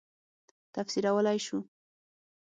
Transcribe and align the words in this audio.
تفسیرولای 0.75 1.39
شو. 1.45 1.59